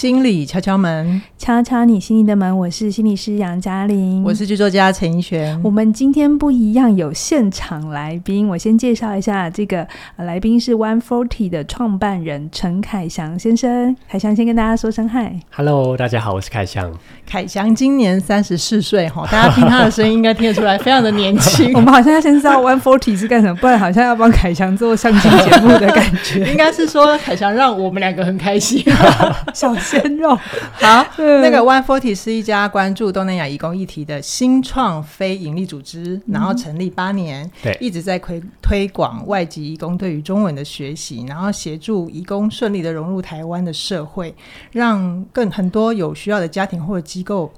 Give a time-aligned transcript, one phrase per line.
[0.00, 2.56] 心理敲敲门，敲敲你心里的门。
[2.56, 5.60] 我是心理师杨嘉玲，我是剧作家陈奕璇。
[5.62, 8.48] 我们今天不一样，有现场来宾。
[8.48, 9.86] 我先介绍一下，这个
[10.16, 13.94] 来宾是 One Forty 的创办人陈凯翔先生。
[14.08, 15.38] 凯翔先跟大家说声嗨。
[15.54, 16.90] Hello，大家好，我是凯翔。
[17.26, 21.72] 凯翔今年三十四岁哈，大家听他的声音应该听得出来，非常的年轻。
[21.76, 26.40] 我们好像要先知道 One Forty 是干什么，不然好像要帮凯翔做相亲节目的感觉。
[26.50, 28.82] 应该是说凯翔让我们两个很开心。
[29.52, 30.34] 小鲜肉，
[30.80, 44.34] 好，那个 One Forty 是一家关注东南亚移工议题的新创非营利组织，嗯、然后成立八年，对，一直在推推广外籍移工对于中文的学习，然后协助移工顺利的融入台湾的社会，
[44.72, 47.52] 让更很多有需要的家庭或者机构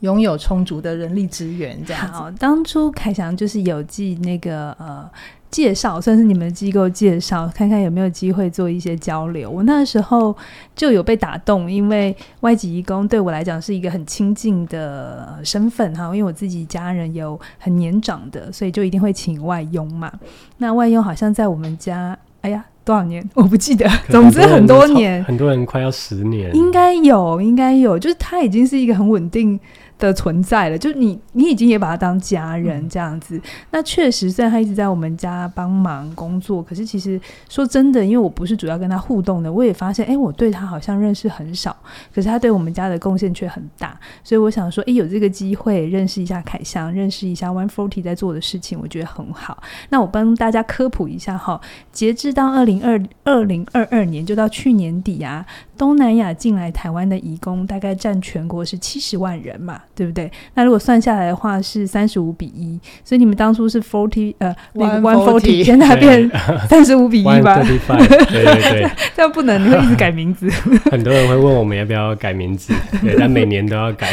[0.00, 1.78] 拥有充足的人力资源。
[1.86, 5.08] 这样好，当初凯翔就是有寄那个呃。
[5.50, 9.50] 介绍算是你们机构介绍，看看有没有机会做一些交流。
[9.50, 10.36] 我那时候
[10.76, 20.12] 就有被打动，因为外籍义工对我来讲是一个很亲近的身份哈，因为我自己家人有很年长的，所以就一定会请外佣嘛。
[20.58, 29.58] 那外佣好像在我们家，哎呀，多少年我不记得，总之很多年，很多人快要十年，应该有，应该有，就是他已经是一个很稳定
[29.98, 33.36] 的存在了，就是你，你已经也把他当家人这样子。
[33.36, 41.76] 嗯、那确实，虽然他一直在我们家帮忙工作，可是其实说真的，因为我不是主要跟他互动的，我也发现，哎、欸，我对他好像认识很少，
[42.14, 43.98] 可是他对我们家的贡献却很大。
[44.22, 49.62] 所以我想说，哎、欸，有这个机会认识一下凯翔，认识一下 One Forty 在做的事情，我觉得很好。
[49.88, 51.60] 那我帮大家科普一下哈，
[51.90, 55.44] 截至到二零二二零二二年，就到去年底啊，
[55.78, 59.80] 东南亚进来台湾的移工大概占全国是七十万人嘛。
[59.94, 60.30] 对不对？
[60.54, 66.30] 那如果算下来的话是三十五比一，所以你们当初是 forty 呃那个 one forty，现在变
[66.68, 67.60] 三十五比一吧？
[67.62, 70.48] 对对对， 这样不能，你会一直改名字。
[70.90, 74.08] 很多人会问我们要不要改名字，对，但每年都要改。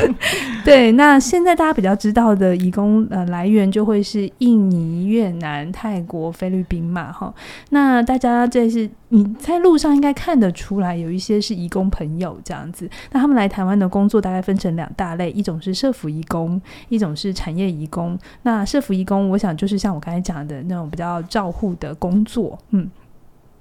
[0.64, 7.32] 对，那现在大家比较知道的移工呃来源就会是印尼、越南、泰国、菲律宾嘛，哈。
[7.70, 12.88] 那大家这是你在路上应该看得出来，有一些是义工朋友这样子。
[13.12, 18.18] 那他们来台湾的工作大概分成两大类，一种是社服义工，一种是产业义工。
[18.42, 22.90] 那社服义工，我想就是像我刚才讲的那种比较照护的工作，嗯。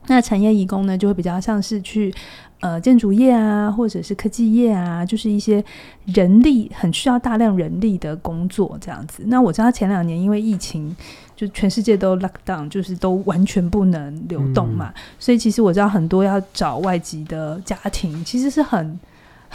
[0.07, 2.13] 那产业移工呢，就会比较像是去
[2.59, 5.63] 呃建筑业啊，或者是科技业啊，就是一些
[6.05, 9.23] 人力很需要大量人力的工作这样子。
[9.27, 10.95] 那我知道前两年因为疫情，
[11.35, 18.99] 就全世界都 lock down，就是都完全不能流动嘛，嗯、所以其实我知道很多要找外籍的家庭，其实是很。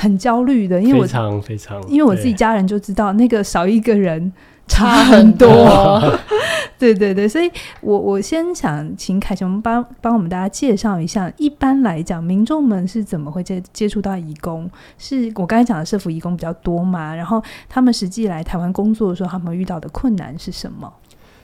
[0.01, 4.33] 很焦虑的，因为我非常非常，因为我自己家人就知道那个少一个人
[4.69, 6.01] 差很多，
[6.79, 14.71] 对对对，所以我我先想请凯雄帮帮我们大家介绍一下，一般来讲民众们是怎么会接接触到义工？
[14.99, 17.15] 是我刚才讲的社服义工比较多嘛？
[17.15, 20.93] 然后他们实际来台湾工作的时候，他们遇到的困难是什么？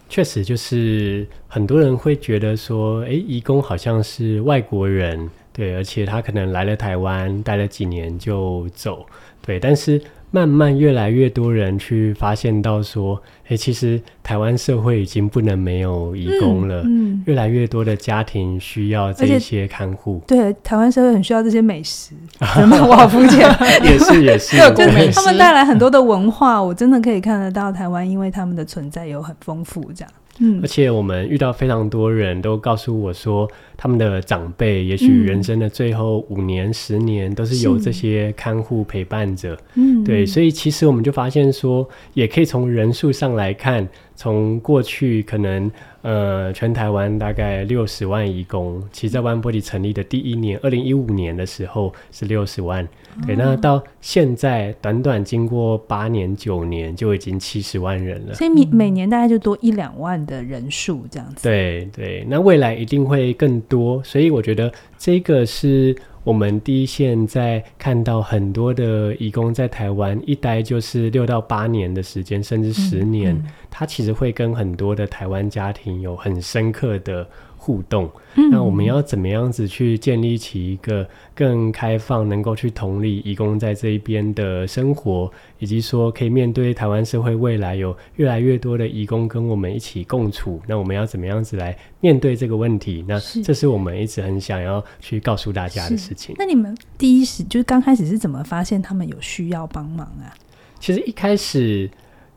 [0.09, 5.29] 确实，就是很多人会觉得说，哎，义工好像是外国人。
[5.53, 9.07] 对，而且他可能来了台湾，待了几年就走。
[9.41, 10.03] 对，但是
[10.35, 16.83] 慢慢越来越多人去发现到说，哎，其实台湾社会已经不能没有义工了。
[16.83, 20.21] 嗯，嗯，越来越多的家庭需要这一些看护。
[20.27, 22.17] 对，台湾社会很需要这些美食。
[22.43, 23.49] 我好肤浅。
[23.85, 30.11] 也是 也是，就他们带来很多的文化，我真的可以看得到台湾，因为他们的存在有很丰富这样。
[30.41, 39.59] 嗯，而且我们遇到非常多人都告诉我说，他们的长辈也许人生的最后五年、嗯、十年都是有这些看护陪伴着。
[39.75, 45.71] 嗯，对，所以其实我们就发现说，也可以从人数上来看，从过去可能。
[46.05, 58.35] 呃，全台湾大概六十万义工，其实在 One Forty 成立的第一年，二零一五年的时候是六十万，哦、对，那到现在短短经过八年九年，就已经七十万人了。
[58.35, 61.43] 所以每每年大概就多一两万的人数这样子。
[61.43, 65.97] 对对，那未来一定会更多，所以我觉得这个是。
[66.25, 77.29] 我们第一线在看到很多的义工在台湾一待就是六到八年的时间，甚至十年，嗯嗯、他其实会跟很多的台湾家庭有很深刻的
[77.65, 78.11] 互动。
[78.37, 93.03] 嗯、那我们要怎么样子去建立起一个更开放、能够去同理移工在这一边的生活，以及说可以面对台湾社会未来有越来越多的移工跟我们一起共处，那我们要怎么样子来面对这个问题？
[93.09, 96.35] 那这是我们一直很想要去告诉大家的事情。
[96.39, 100.35] 那你们第一时就是刚开始是怎么发现他们有需要帮忙啊？
[100.81, 101.89] 其实一开始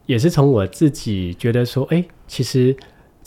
[0.05, 2.73] 也是从我自己觉得说，哎，其实，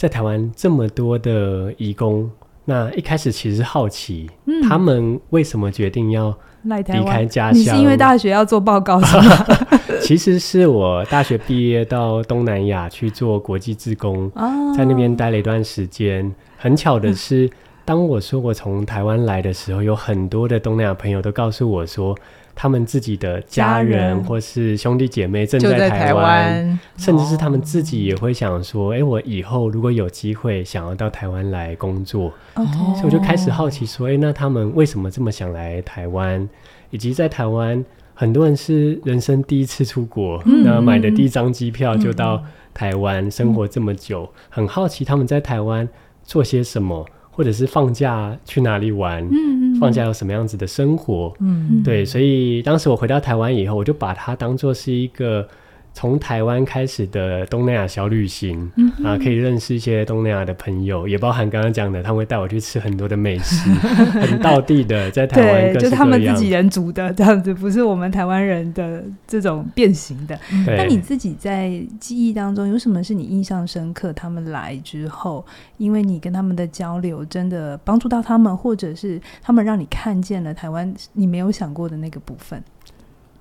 [0.00, 2.30] 在台湾这么多的移工。
[2.64, 7.60] 那一开始其实好奇，嗯他们为什么决定要离开家乡？
[7.60, 9.46] 你是因为大学要做报告是吗？
[10.00, 16.34] 其实是我大学毕业到东南亚去做国际志工，哦在那边待了一段时间。
[16.56, 17.50] 很巧的是，嗯、
[17.84, 22.16] 当我说我从台湾来的时候，有很多的东南亚朋友都告诉我说，
[22.62, 32.94] 他们自己的家人或是兄弟姐妹正在台湾，甚至是他们自己也会想说：“哎、欸，我以后如果有机会想要到台湾来工作。” Okay.
[32.96, 36.46] 所以我就开始好奇说：“哎、欸，那他们为什么这么想来台湾？
[36.90, 45.88] 以及在台湾，很多人是人生第一次出国，那、嗯、买的第一张机票就到台湾、嗯、生活这么久，很好奇他们在台湾
[46.24, 47.06] 做些什么，
[47.40, 49.26] 或者是放假去哪里玩。
[49.32, 51.32] 嗯”放假有什么样子的生活？
[51.40, 55.48] 嗯，对，所以当时我回到台湾以后，我就把它当做是一个。
[55.92, 63.70] 从台湾开始的东南亚小旅行，嗯、啊，可以认识一些东南亚的朋友，也包含刚刚讲的，他们会带我去吃很多的美食，
[64.18, 70.38] 很道地的，在台湾对，就是他们自己人煮的这样子，不是我们台湾人的这种变形的。
[70.66, 74.12] 那你自己在记忆当中有什么是你印象深刻？
[74.12, 75.44] 他们来之后，
[75.76, 82.62] 因为你跟他们的交流真的帮助到他们，或者是他们让你看见了台湾你没有想过的那个部分。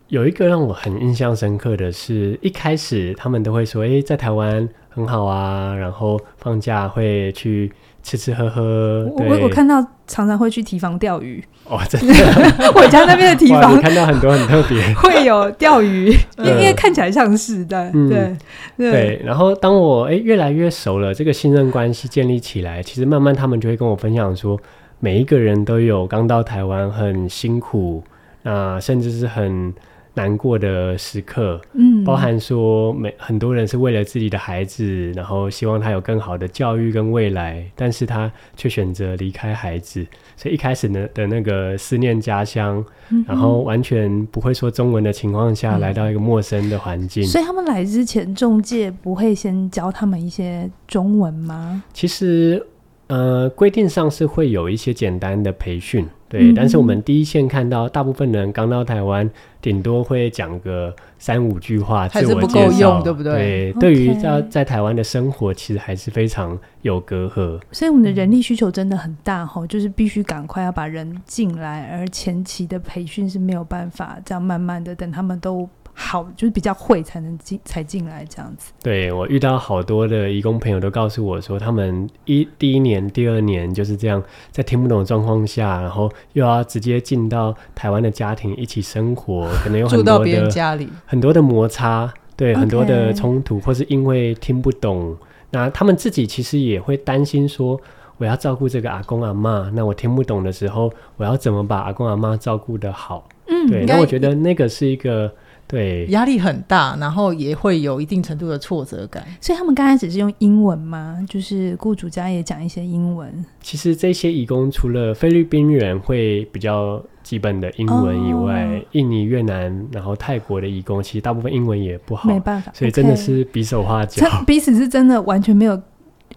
[0.10, 7.72] 有一个让我很印象深刻的是，一开始他们都会说：“哎、欸，在台湾很好啊，然后放假会去
[8.02, 12.14] 吃吃喝喝。”我我看到常常会去提防钓鱼哦，真的，
[12.76, 16.08] 我家那边的提防看到很多很特别， 会有钓鱼，
[16.42, 18.38] 因为看起来像是的，对、嗯、
[18.78, 19.22] 对对。
[19.24, 24.60] 然后当我哎、欸、越来越熟了，这个信任关系建立起来，其实慢慢他们就会跟我分享说，
[25.00, 28.04] 每一个人都有刚到台湾很辛苦，
[28.42, 29.72] 那、呃、甚至是很。
[30.14, 51.84] 难过的时刻，嗯，包含说每很多人是为了自己的孩子，然后希望他有更好的教育跟未来，但是他却选择离开孩子，所以一开始呢的那个思念家乡，嗯，然后完全不会说中文的情况下来到一个陌生的环境，所以他们来之前，中介不会先教他们一些中文吗？
[51.94, 52.66] 其实。
[53.12, 56.54] 呃，规定上是会有一些简单的培训，对、嗯。
[56.56, 59.30] 但是我们第一线看到，大部分人刚到台湾，
[59.62, 63.74] 顶多会讲个三五句话，自我介绍，还是不够用，对不对？
[63.80, 67.60] 对于在在台湾的生活，其实还是非常有隔阂。
[67.72, 75.68] 所以我们的人力需求真的很大哈，就是必须赶快要把人进来，而前期的培训是没有办法这样慢慢的等他们都。
[76.02, 78.72] 好，就是比较会才能进才进来这样子。
[78.82, 95.16] 对，我遇到好多的义工朋友都告诉我说，他们一第一年、第二年就是这样，在听不懂的状况下，然后又要直接进到台湾的家庭一起生活，可能有很多的家里，很多的摩擦，对很多的冲突，或是因为听不懂，
[95.52, 97.80] 那他们自己其实也会担心说，
[98.18, 103.28] 我要照顾这个阿公阿妈，那我听不懂的时候，我要怎么把阿公阿妈照顾的好？
[103.48, 105.30] 嗯，对，那我觉得那个是一个。
[105.70, 109.24] 对，压力很大，然后也会有一定程度的挫折感。
[109.40, 111.24] 所以他们刚开始是用英文吗？
[111.30, 113.46] 就是雇主家也讲一些英文。
[113.62, 124.26] 其实这些移工除了菲律宾人会比较基本的英文以外，哦、印尼、越南，然后泰国的移工，其实大部分英文也不好，没办法，所以真的是比手画脚。
[124.26, 125.80] Okay、彼此是真的完全没有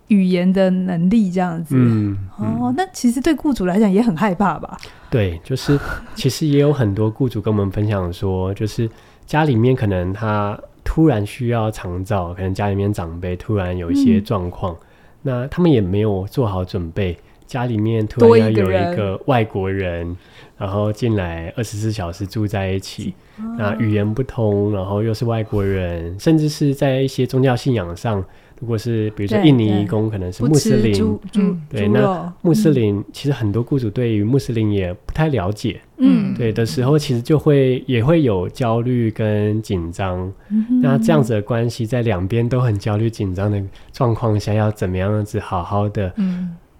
[0.08, 1.74] 语言的能力，这样子。
[1.78, 4.76] 嗯，哦，那其实对雇主来讲也很害怕吧？
[5.08, 5.80] 对，就是
[6.14, 8.86] 其实也有很多雇主跟我们分享说，就是。
[9.26, 14.78] 家里面可能他突然需要长照，可能家里面长辈突然有一些状况，嗯，
[15.22, 20.16] 那他们也没有做好准备，家里面突然要有一个外国人，
[20.58, 28.22] 然后进来二十四小时住在一起，嗯，那语言不通，然后又是外国人，甚至是在一些宗教信仰上。
[28.60, 40.80] 如果是比如说印尼移工，可能是穆斯林，嗯，对，那穆斯林、嗯、其实很多雇主对于穆斯林也不太了解，嗯，对的时候，其实就会也会有焦虑跟紧张、嗯。
[40.82, 46.12] 那这样子的关系，在两边都很焦虑紧张的状况下，要怎么样子好好的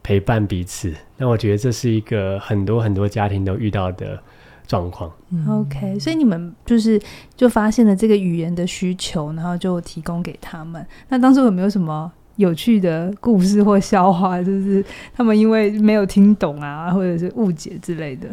[0.02, 0.90] 陪伴彼此？
[0.90, 4.18] 嗯、那我觉得这是一个很多很多家庭都遇到的。
[4.64, 5.10] 状况
[5.50, 6.98] ，OK，所以你们就是
[7.36, 10.86] 就发现了这个语言的需求，然后就提供给他们。
[11.08, 14.40] 那当时有没有什么有趣的故事或笑话？
[14.40, 14.82] 就是
[15.14, 18.28] 他们因为没有听懂啊，或者是误解之类的。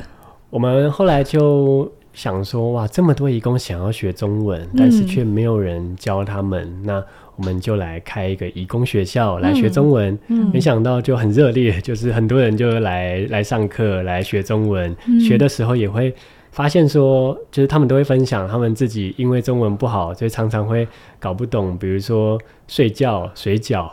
[0.49, 6.63] 我们后来就想说，哇，这么多义工想要学中文，但是却没有人教他们。
[6.63, 7.03] 嗯、那
[7.35, 16.13] 我们就来开一个义工学校来学中文，嗯，没想到就很热烈，就是很多人就来来上课来学中文，嗯，学的时候也会
[16.51, 20.87] 发现说，就是他们都会分享他们自己因为中文不好，所以常常会
[21.19, 22.37] 搞不懂，比如说
[22.67, 23.89] 睡觉、水饺，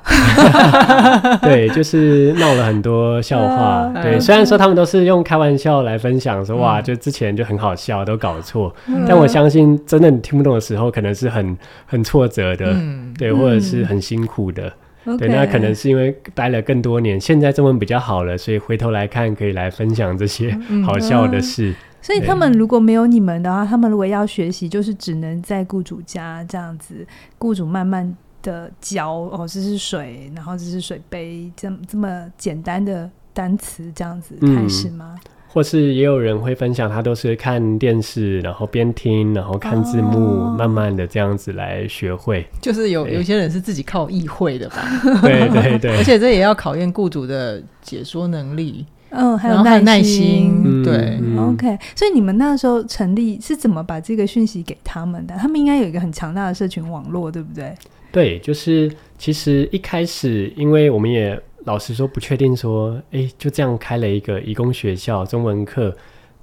[1.43, 3.91] 对，就是闹了很多笑话。
[3.95, 8.75] Uh, 对，虽然说他们都是用开玩笑来分享，说哇，就之前就很好笑，都搞错。
[8.89, 14.73] Uh, 但我相信，真的你听不懂的时候，可能是很很挫折的，uh, 对，或者是很辛苦的。
[15.19, 21.71] 对，那可能是因为待了更多年，现在中文比较好了，所以回头来看，可以来分享这些好笑的事。
[21.71, 21.75] 嗯、
[22.07, 27.05] 所以他们如果没有你们的话，他们如果要学习，就是只能在雇主家这样子，
[27.37, 35.19] 雇主慢慢的教哦，这是水，然后这是水杯，这么这么简单的单词这样子开始吗？
[35.25, 42.47] 嗯或是也有人会分享，他都是看电视，然后边听，然后看字幕，哦、慢慢的这样子来学会。
[42.61, 44.87] 就是有有些人是自己靠意会的吧？
[45.23, 45.97] 对对对。
[45.97, 49.85] 而且这也要考验雇主的解说能力，嗯，还有耐心。
[49.85, 51.79] 耐心嗯、对、嗯、，OK。
[51.95, 55.35] 所以你们那时候成立是怎么把这个讯息给他们的？
[55.37, 57.75] 他们应该有一个很强大的社群网络，对不对？
[58.11, 61.41] 对，就是其实一开始，因为我们也。
[61.67, 65.93] 老实说，不确定说，哎、欸，就这样开了一个义工学校中文课，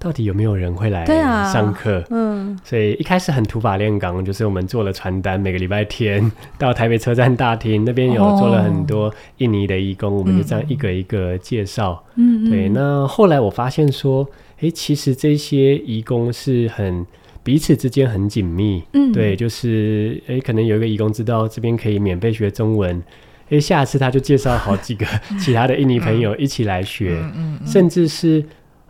[0.04, 1.06] 到底有没有人会来
[1.54, 2.00] 上课？
[2.02, 2.08] 啊？
[2.10, 12.04] 嗯，所以一开始很土法炼钢，就是我们做了传单，每个礼拜天到台北车站大厅那边有做了很多印尼的义工，哦、我们就这样一个一个介绍。
[12.16, 12.68] 嗯，对。
[12.68, 17.06] 那后来我发现说，哎、欸，其实这些义工是很
[17.42, 18.84] 彼此之间很紧密。
[18.92, 23.02] 嗯，对，就是哎、欸，可能有一个义工知道这边可以免费学中文。
[23.50, 25.06] 诶下次他就介绍好几个
[25.40, 28.44] 其他的印尼朋友一起来学，嗯甚至是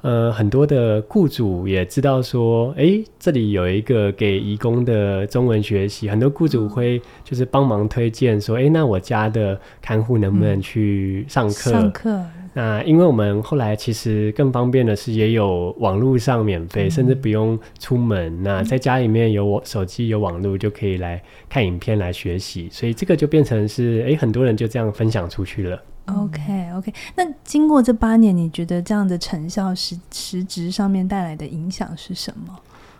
[0.03, 11.71] 呃很多的雇主也知道说，哎、欸，这里有一个给移工的中文学习，很多雇主会就是帮忙推荐说，哎、欸，那我家的看护能不能去上课？
[11.71, 12.21] 上课。
[12.55, 18.43] 那因为我们后来其实更方便的是，也有网络上免费，嗯、甚至不用出门。
[18.43, 21.19] 那在家里面有我手机有网络就可以来
[21.49, 25.81] 看影片来学习，所以这个就变成是哎，很多人就这样分享出去了。
[26.05, 32.57] OK OK，那经过这八年，你觉得这样的成效实实质上面带来的影响是什么？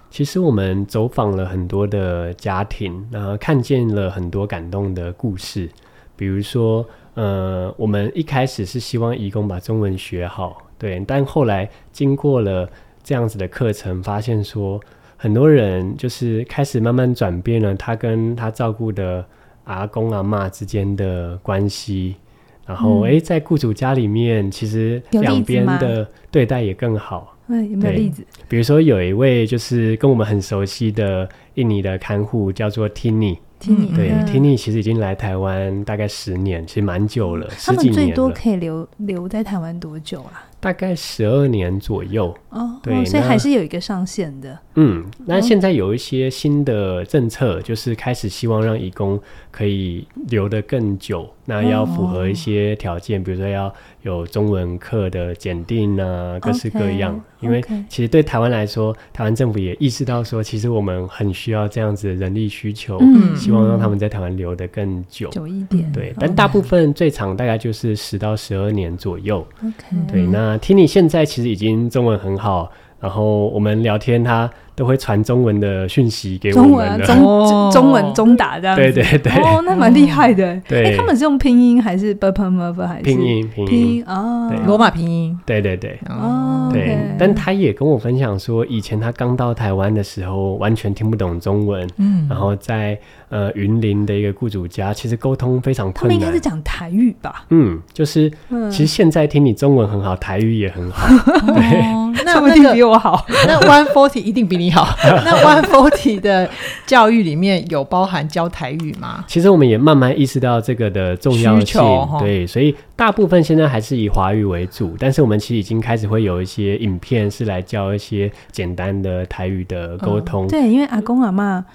[0.09, 5.69] 其实我们走访了很多的家庭，然后看见了很多感动的故事，
[6.15, 6.85] 比如说。
[7.15, 12.67] 呃，我们一开始是希望义工把中文学好，对，但后来经过了
[13.03, 14.81] 这样子的课程，发现说
[15.15, 19.23] 很多人就是开始慢慢转变了他跟他照顾的
[19.65, 22.15] 阿公阿妈之间的关系，
[22.65, 27.35] 然后哎、嗯，在雇主家里面，其实两边的对待也更好。
[27.47, 28.25] 嗯，有没有例子？
[28.47, 33.37] 比如说有一位就是跟我们很熟悉的印尼的看护，叫做 Tini。
[33.67, 37.95] 嗯、对，Tini 其实已经来台湾大概十年，其实蛮久了，十几年了。
[37.95, 40.43] 他们最多可以留留在台湾多久啊？
[40.63, 44.57] 大概十二年左右哦，对哦，所以还是有一个上限的。
[44.75, 49.19] 嗯，那现在有一些新的政策，就是开始希望让义工
[49.51, 51.29] 可以留得更久。
[51.45, 53.71] 那要符合一些条件，哦，比如说要
[54.03, 57.13] 有中文课的检定啊，各式各样。
[57.13, 65.91] Okay, 因为其实对台湾来说，台湾政府也意识到说，其实我们很需要这样子的人力需求，嗯，希望让他们在台湾留得更久，久一点。
[65.91, 69.45] 对，但大部分最长大概就是十到十二年左右。
[69.61, 72.71] Okay, 对，那 Tini 现在其实已经中文很好。
[72.99, 78.75] 然后我们聊天，他都会传中文的讯息给我，中文、中、中文、中打这样。
[78.75, 80.59] 对对对，哦，那蛮厉害的。
[80.67, 83.49] 对，他们是用拼音还是 BPMB 还是拼音？
[83.67, 85.37] 拼音哦，罗马拼音。
[85.45, 86.97] 对对对，哦，对。
[87.19, 91.87] 但他也跟我分享说，以前他刚到台湾的时候，完全听不懂中文。
[91.97, 92.97] 嗯，然后在
[93.29, 96.01] 呃云林的一个雇主家，其实沟通非常困难。
[96.01, 97.45] 他们应该是讲台语吧？
[97.49, 98.31] 嗯，就是，
[98.71, 101.07] 其实现在听你中文很好，台语也很好。
[101.53, 103.23] 对，那一定比我好。
[103.45, 104.62] 那 One Forty 一定比你。
[104.71, 104.87] 好。
[105.03, 106.49] 那 One Forty 的
[106.85, 109.23] 教育里面有包含教台语吗？
[109.27, 111.81] 其实我们也慢慢意识到这个的重要性，
[112.19, 120.45] 对，所以大部分现在还是以华语为主，但是我们其实已经开始会有一些影片是来教一些简单的台语的沟通。
[120.45, 120.47] 嗯。
[120.47, 121.65] 对，因为阿公阿妈。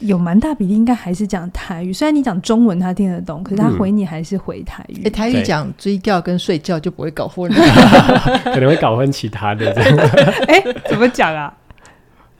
[0.00, 5.02] 有蛮大比例应该还是讲台语，虽然你讲中文他听得懂，可是他回你还是回台语。
[5.02, 7.56] 嗯欸、台语讲追觉跟睡觉就不会搞混了，
[8.44, 9.70] 可能会搞混其他的。
[10.48, 11.52] 哎、欸，怎么讲啊？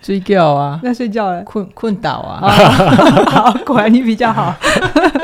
[0.00, 0.80] 追觉啊？
[0.82, 1.42] 那睡觉了？
[1.44, 2.48] 困困倒啊？
[3.30, 4.54] 好，果然你比较好。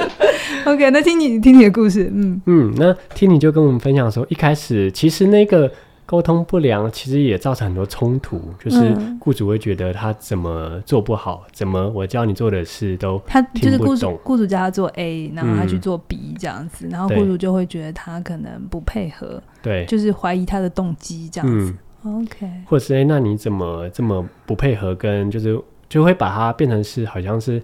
[0.67, 5.71] OK，那听你听你的故事，嗯嗯，那听你就跟我们分享说，一开始其实那个。
[6.09, 21.73] 沟通不良其实也造成很多冲突，就是雇主会觉得他怎么做不好，嗯、怎么我教你做的事都他就是雇主雇主叫他做 A，然后他去做 B 这样子，嗯、然后雇主就会觉得他可能不配合，对，就是怀疑他的动机这样子。
[21.73, 24.95] 嗯 OK，或者是哎，那你怎么这么不配合？
[24.95, 27.61] 跟就是就会把它变成是好像是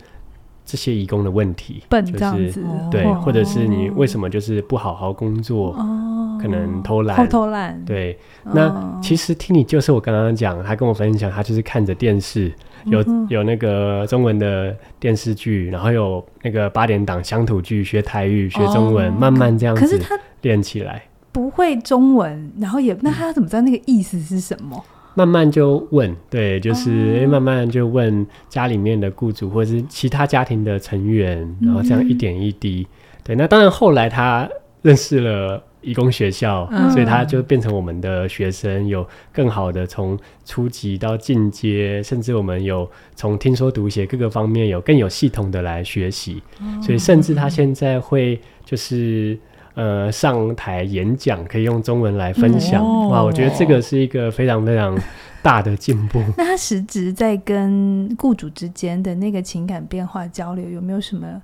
[0.64, 5.72] 这些义工的问题，笨这样子，就是、对，哦、或者是你为什么就是不好好工作？
[5.74, 7.84] 哦，可能偷懒，偷懒。
[7.84, 12.52] 对，那其实听你就是我刚刚讲，他跟我分享，他就是看着电视。
[12.86, 20.00] 有有那个中文的电视剧，然后有那个八点档乡土剧，学台语、学中文，哦、慢慢这样子。
[20.40, 21.00] 练起来
[21.32, 24.76] 不会中文，然后也那他怎么知道那个意思是什么？
[24.76, 24.84] 嗯、
[25.14, 32.86] 慢慢就问，对，就是慢慢就问家里面的雇主或者是其他家庭的成员，然后这样一点一滴。
[32.88, 34.48] 嗯、对，那当然后来他
[34.82, 35.62] 认识了。
[35.84, 46.40] 义工学校，嗯、所以他就变成我们的学生，有更好的从初级到进阶，甚至我们有从听说读写各个方面有更有系统的来学习。
[46.60, 49.36] 嗯、所以甚至他现在会就是
[49.74, 52.84] 呃上台演讲，可以用中文来分享。
[52.84, 54.98] 嗯、哇，我觉得这个是一个非常非常
[55.42, 56.22] 大的进步。
[56.36, 61.42] 那他实质在跟雇主之间的那个情感变化交流，有没有什么？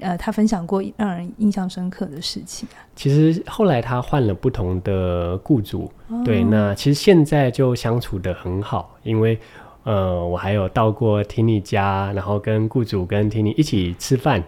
[0.00, 2.82] 呃，他分享过让人印象深刻的事情啊。
[2.96, 9.38] 其实后来他换了不同的雇主，哦、对，那其实现在就相处的很好，因为
[9.84, 14.42] 呃，我还有到过 Tini 家，然后跟雇主跟 Tini 一起吃饭。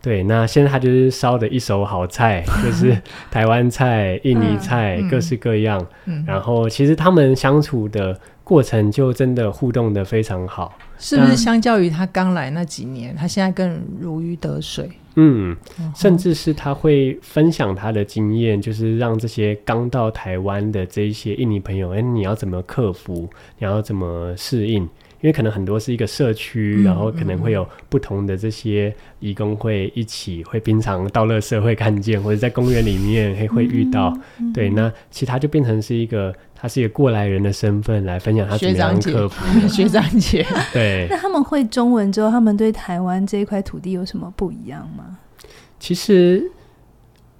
[0.00, 2.96] 对，那现在他就是烧的一手好菜， 就是
[3.30, 5.84] 台湾菜、印尼菜，嗯、各式各样。
[6.06, 10.72] 嗯、然后其实他们相处的过程就真的互动的非常好。
[10.98, 14.88] 是不是相较于他刚来那几年，他现在更如鱼得水？
[15.16, 15.56] 嗯，
[15.96, 23.28] 甚至是他会分享他的经验，就是让这些刚到台湾的这一些印尼朋友，哎，你要怎么克服？
[23.58, 24.88] 你要怎么适应？
[25.20, 34.16] 因为可能很多是一个社区，嗯、然后可能会有不同的这些义工会一起，会平常到乐社会看见，或者在公园里面会会遇到。
[34.38, 39.68] 嗯、对，那其他就变成是一个，他是一个过来人的身份来分享他怎么样克服。
[39.68, 41.08] 学长姐， 对。
[41.10, 45.18] 那他们会中文之后，他们对台湾这一块土地有什么不一样吗？
[45.80, 46.48] 其实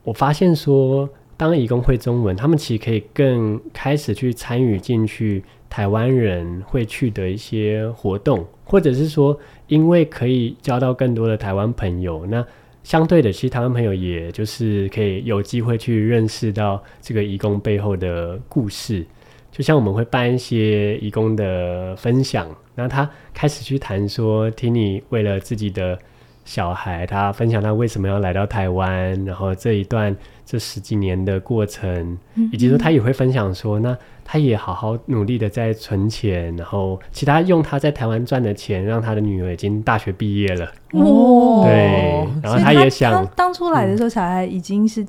[0.02, 5.44] 我发现说，当义工会中文，他们其实可以更开始去参与进去。
[5.68, 12.44] 台湾人会去的一些活动，或者是说，因为可以交到更多的台湾朋友，那
[12.82, 19.04] 相对的，其实台湾朋友也就是可以有机会去认识到这个移工背后的故事。
[19.50, 25.98] 就像我们会办一些移工的分享，那他开始去谈说，听你为了自己的
[26.44, 30.16] 小孩，他分享他为什么要来到台湾，然后这一段
[30.48, 32.16] 这十几年的过程，
[32.50, 33.94] 以及说他也会分享说那。
[34.30, 40.70] 他也好好努力的在存钱，然后其他用他在台湾赚的钱，让他的女儿已经大学毕业了。
[40.92, 45.02] 哦，对，然后他也想，他当初来的时候，小孩已经是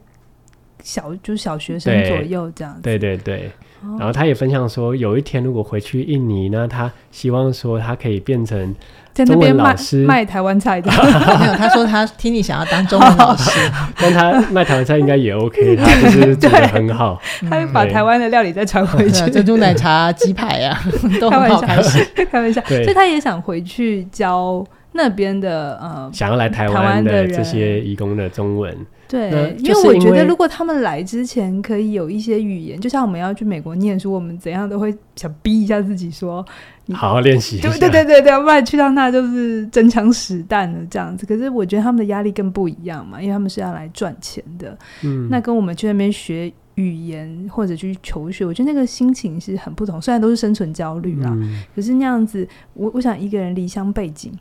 [0.84, 2.82] 小，嗯、就是小学生左右这样子。
[2.82, 3.52] 对对对，
[3.98, 8.76] 然后他也分享说，有一天如果回去印尼呢，他希望说他可以变成。
[9.12, 9.76] 在那边卖
[10.08, 10.89] 卖台湾菜的，
[11.42, 13.60] 没有，他说他听你想要当中文老师，
[14.00, 20.80] 但他卖台湾菜应该也 OK，他就是 做的很好，他会把台湾的料理再传回去，珍珠奶茶、鸡排呀，
[21.20, 28.74] 都很好开始，开玩笑，所以他也想回去教那边的呃，想要来台湾的这些移工的中文。
[29.10, 36.45] 对，因为我觉得如果他们来之前可以有一些语言，就像我们要去美国念书，我们怎样都会想逼一下自己说，
[36.93, 37.60] 好好练习。
[37.60, 41.26] 对对对对对，不然去到那就是真枪实弹的这样子。
[41.26, 44.78] 可是我觉得他们的压力更不一样嘛，因为他们是要来赚钱的。
[45.04, 50.00] 嗯，那跟我们去那边学语言或者去求学，我觉得那个心情是很不同。
[50.00, 54.32] 虽然都是生存焦虑啦，嗯，可是那样子，我我想一个人离乡背井。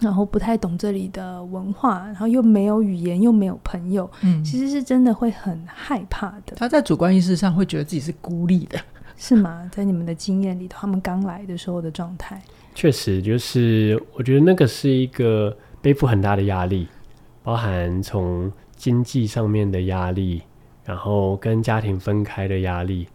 [0.00, 6.56] 然后不太懂这里的文化，然后又没有语言，又没有朋友，嗯，其实是真的会很害怕的。
[6.56, 8.78] 他在主观意识上会觉得自己是孤立的，
[9.16, 9.68] 是吗？
[9.72, 12.42] 在你们的经验里头，他们刚来的时候的状态，
[12.74, 16.88] 确实就是，我觉得那个是一个背负很大的压力，
[17.42, 20.42] 包含从经济上面的压力，
[20.84, 23.06] 然后跟家庭分开的压力。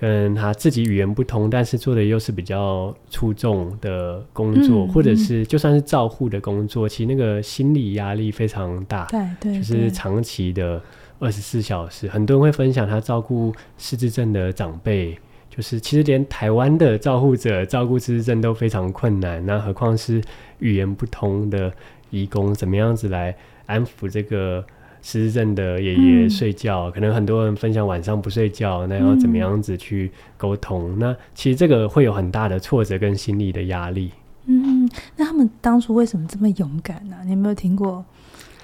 [0.00, 10.82] 跟他自己语言不通，但是做的又是比较出众的工作，嗯、或者是就算是照护的工作，嗯、其实那个心理压力非常大，对对，就是长期的
[11.18, 12.08] 二十四小时。
[12.08, 15.14] 很多人会分享他照顾失智症的长辈，
[15.50, 20.22] 就是其实连台湾的照护者照顾失智症都非常困难，那何况是
[20.60, 21.70] 语言不通的
[22.08, 23.36] 移工，怎么样子来
[23.66, 24.64] 安抚这个？
[25.02, 30.92] 失智症的爷爷睡觉，嗯、可能很多人分享晚上不睡觉，那要怎么样子去沟通？
[30.92, 34.10] 嗯、那其实这个会有很大的挫折跟心理的压力。
[34.46, 37.22] 嗯，那他们当初为什么这么勇敢呢、啊？
[37.24, 38.04] 你有没有听过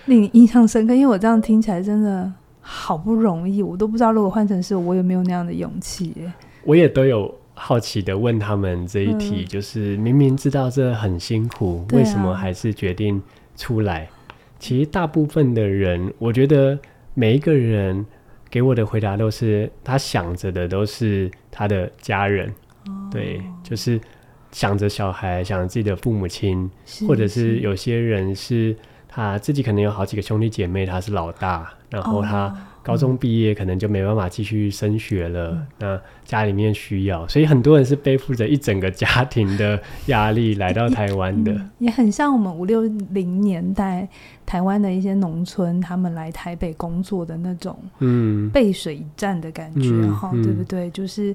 [0.07, 0.94] 令你印象深刻？
[0.94, 6.12] 因为我这样听起来真的好不容易，我都不知道如果换成是我，有没有那样的勇气？
[6.64, 13.22] 我也都有好奇的问他们这一题，嗯、就是明明知道这很辛苦，啊、为什么还是决定
[13.57, 14.09] 出来？
[14.58, 16.78] 其实大部分的人，我觉得
[17.14, 18.04] 每一个人
[18.50, 22.48] 给我的回答都是，他想着的都是他的家人，
[22.86, 24.00] 哦、对，就是
[24.52, 26.70] 想着小孩，想着自己的父母亲，
[27.06, 28.76] 或者是有些人是
[29.08, 32.54] 他自己可能有好几个兄弟姐妹，他是老大，然后他。
[32.87, 41.70] 高中毕业可能就没办法继续升学了，嗯、那家里面需要，所以很多人是背负着一整个家庭的压力来到台湾的、嗯。
[41.81, 44.09] 也很像我们五六零年代
[44.46, 50.88] 台湾的一些农村，他们来台北工作的那种，嗯，背水一战的感觉，哈、嗯，对不对？
[50.90, 51.35] 就是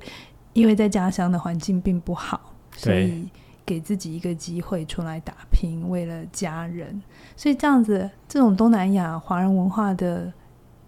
[0.54, 2.40] 因为在家乡的环境并不好，
[2.78, 3.28] 所以
[3.66, 7.02] 给自己一个机会出来打拼，为了家人。
[7.36, 10.32] 所以这样子，这种东南亚华人文化的。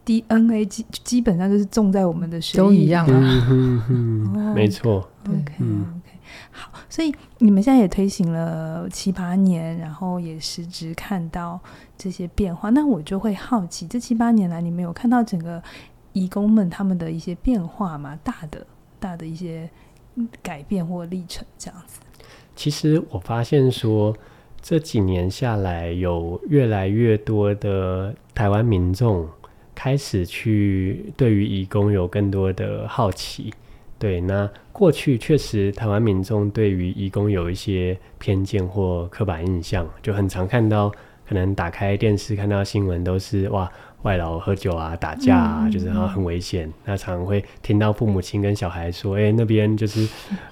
[0.05, 5.09] DNA 基基本上就是种在我们的血液，都一样啊，没错。
[5.25, 6.19] OK OK，
[6.51, 11.57] 好，所以你们现在也推行了七八年，然后也实质看到
[11.97, 12.69] 这些变化。
[12.71, 15.63] 那我就会好奇，这七八年来，你们有看到整个
[16.11, 18.19] 义工们他们的一些变化吗？
[18.23, 18.67] 大的、
[18.99, 19.69] 大的一些
[20.41, 22.01] 改变或历程这样子？
[22.55, 24.13] 其实我发现说，
[24.61, 29.25] 这几年下来，有越来越多的台湾民众。
[29.75, 33.53] 开始去对于义工有更多的好奇，
[33.97, 40.89] 对，那过去确实台湾民众对于义工有一些偏见或刻板印象，就很常看到，
[41.27, 43.71] 可能打开电视看到新闻都是哇。
[44.03, 46.67] 外劳喝酒啊，打架啊，嗯、就是然后很危险。
[46.67, 50.07] 嗯、那常常会听到父母亲跟小孩说：“哎、欸，那边就是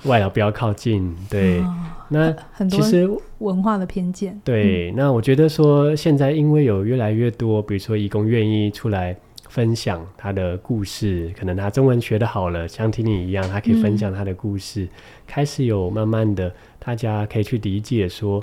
[0.05, 1.75] 外劳，不要靠近。”对，哦、
[2.09, 3.09] 那很多其实
[3.39, 4.39] 文化的偏见。
[4.43, 9.15] 对，嗯、那我觉得说现在因为有越来越多，比如说义工愿意出来
[9.49, 14.89] 分享他的故事，可能他中文学的好了，像听你一样，他可以分享他的故事，嗯、
[15.27, 18.41] 开始有慢慢的大家可以去理解说。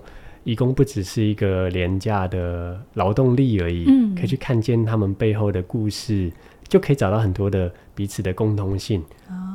[0.48, 6.32] 移工不只是一个廉价的劳动力而已，嗯、可以去看见他们背后的故事，
[6.66, 9.04] 就可以找到很多的彼此的共通性。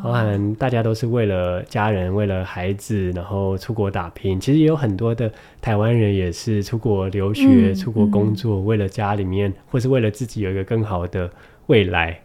[0.03, 4.39] 包含、哦、大家都是为了家人、为了孩子，然后出国打拼。
[4.39, 11.27] 其实也有很多的台湾人也是出国留学、嗯、出国工作，嗯、为了家里面，或是为了自己有一个更好的
[11.65, 12.19] 未来。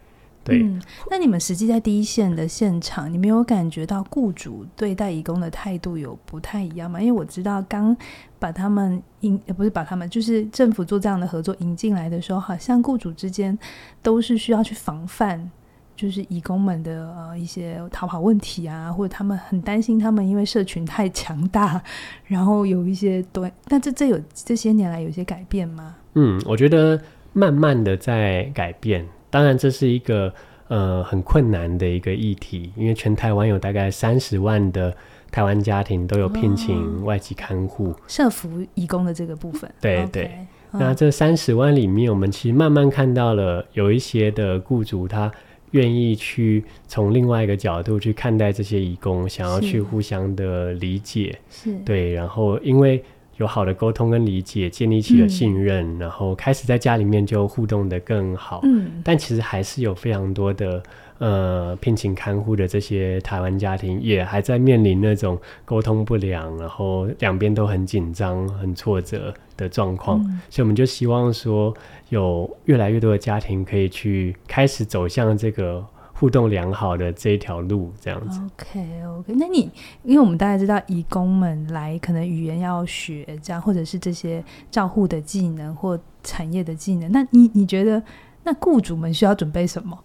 [0.49, 6.99] 对，嗯，那你们实际在第一线的现场，你没有感觉到雇主对待义工的态度有不太一样吗？
[6.99, 7.95] 因为我知道刚
[8.39, 13.57] 把他们引，不是把他们，就是政府做这样的合作引进来的时候，好像雇主之间
[14.01, 15.49] 都是需要去防范，
[15.95, 21.81] 就是义工们的呃一些逃跑问题啊，或者他们很担心他们因为社群太强大，
[22.25, 25.95] 然后有一些对，但这这有这些年来有一些改变吗？
[26.15, 26.99] 嗯，我觉得
[27.33, 29.05] 慢慢的在改变。
[29.29, 30.33] 当然，这是一个
[30.67, 34.95] 呃很困难的一个议题，因为全台湾有大概三十万的
[35.31, 39.71] 台湾家庭都有聘请外籍看护，社服义工的这个部分。
[39.79, 40.31] 对对，
[40.71, 45.31] 那这三十万里面，我们其实慢慢看到了有一些的雇主，他
[45.71, 51.37] 愿意去从另外一个角度去看待这些义工，想要去互相的理解。
[51.49, 53.03] 是，对，然后因为。
[53.39, 58.59] 有好的沟通跟理解，建立起了信任，嗯、然后开始在家里面就互动的更好。
[58.63, 60.83] 嗯，但其实还是有非常多的
[61.19, 70.21] 呃聘请看护的这些台湾家庭，也还在面临那种沟通不良，然后两边都很紧张、很挫折的状况。
[70.25, 71.73] 嗯、所以我们就希望说，
[72.09, 75.85] 有越来越多的家庭可以去开始走向这个。
[76.19, 78.41] 互动良好的这一条路，这样子。
[78.41, 79.71] OK OK，那你
[80.03, 88.03] 因为我们大家知道，移工们来可能语言要学，这样或者是这些照护的技能或产业的技能，那你你觉得
[88.43, 89.97] 那雇主们需要准备什么？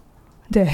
[0.53, 0.71] 对，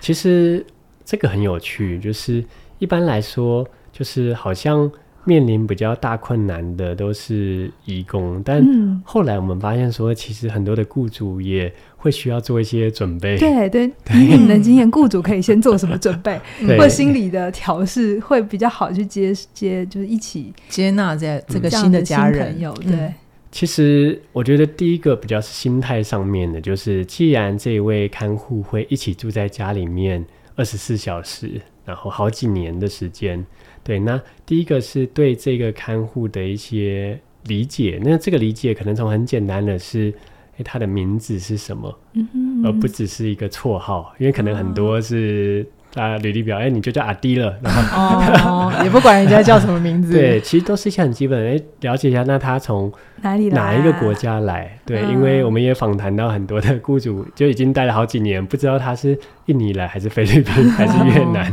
[0.00, 0.66] 其实
[1.04, 2.44] 这个很有趣，就是
[2.80, 4.90] 一般来说，就是好像。
[5.24, 8.64] 面临比较大困难的都是义工，但
[9.04, 13.36] 后来我们发现说，其实很多的雇主也会需要做一些准备。
[13.36, 16.40] 对对，以你们的经验，雇主可以先做什么准备，
[16.78, 22.58] 或心理的调试会比较好去接接，就是一起接纳这这个新的家人。
[22.58, 23.12] 有对，
[23.52, 30.24] 其实我觉得第一个比较是心态上面的，就是既然这一位看护会一起住在家里面
[30.56, 33.44] 二十四小时，然后好几年的时间。
[33.88, 40.12] 对，那第一个是对这个看护的一些理解，那这个理解可能从很简单的是，
[40.58, 42.62] 诶，他的名字是什么，嗯哼。
[42.62, 54.78] 嗯，而不只是一个绰号，因为可能很多是啊履历表，哎、欸，你就叫阿迪了，然后哦， 也不管人家叫什么名字，对，其实都是一些很基本的，哎、欸，了解一下，那他从哪里哪一个国家来？
[54.84, 61.50] 对，嗯、因为我们也访谈到很多的雇主，就已经待了好几年，不知道他是印尼来还是菲律宾 还是越南，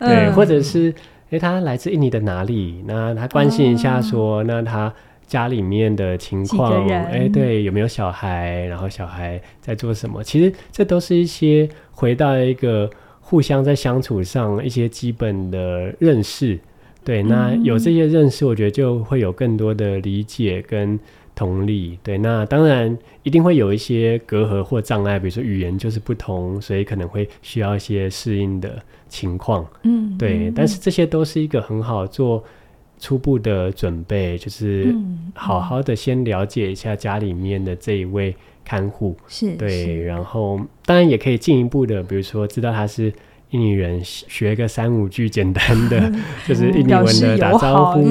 [0.00, 0.92] 哦、对，嗯、或者是
[1.28, 2.82] 哎、欸，他来自印尼的哪里？
[2.86, 4.92] 那他关心一下说，哦、那他。
[5.28, 8.64] 家里面的情况，哎、欸，对，有没有小孩？
[8.64, 10.24] 然后小孩在做什么？
[10.24, 12.88] 其实这都是一些回到一个
[13.20, 16.58] 互相在相处上一些基本的认识。
[17.04, 20.98] 对，那有这些认识，我觉得就会有更多的理解跟
[21.38, 21.96] 同理。
[22.02, 29.64] 对，那当然一定会有一些隔阂或障碍，比如说语言就是不同，所以可能会需要一些适应的情况。
[29.84, 32.42] 嗯，对，但是这些都是一个很好做。
[33.00, 34.92] 初步的准备就是
[35.32, 43.12] 好好的先了解一下家里面的这一位看护，是对，然后当然也可以进一步的，比如说知道他是
[43.50, 46.12] 印尼人，学个三五句简单的，
[46.46, 48.08] 就是印尼文的打招呼，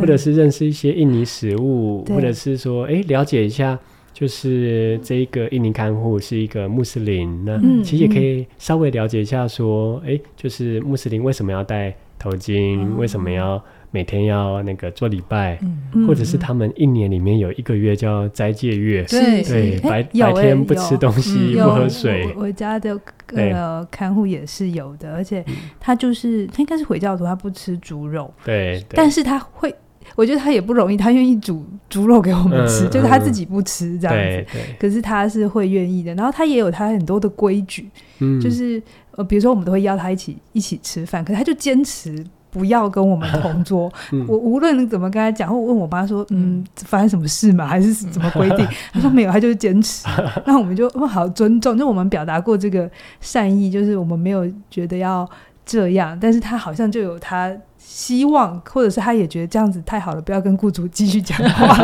[0.00, 3.78] 或者是认识一些印尼食物，或者是说哎了解一下，
[4.12, 13.62] 就是这一个印尼看护是一个穆斯林，那其实也可以稍微了解一下说，哎，就是穆斯林为什么要戴头巾，为什么要。
[13.90, 15.58] 每天要那个做礼拜，
[15.92, 19.42] 嗯、或者是他们一年里面有一个月叫斋戒月，对。
[19.42, 22.32] 对，白白天不吃东西，不喝水。
[22.36, 23.00] 我家的
[23.34, 25.44] 呃看护也是有的，而且
[25.80, 29.74] 他就是他应该是回教徒，他不吃猪肉，对，但是他会，
[30.14, 34.46] 我觉得他也不容易，他愿意煮猪肉给我们吃，就是他自己不吃这样子，
[34.78, 36.14] 可是他是会愿意的。
[36.14, 38.38] 然后他也有他很多的规矩，嗯。
[38.40, 42.24] 就是呃，比如说我们都会邀他一起一起吃饭，可是他就坚持。
[42.50, 43.92] 不要跟我们同桌。
[44.12, 48.66] 嗯、我无论怎么跟他讲，或问我妈说，嗯，发生什么事嘛，还是怎么规定？
[48.92, 50.06] 他说没有，他就是坚持。
[50.46, 55.28] 那我们就好尊重，就我们表达过这个善意，就是我们没有觉得要
[55.66, 61.74] 这样，但是他好像就有他希望，或者是他也觉得这样子太好了，不要跟雇主继续讲话，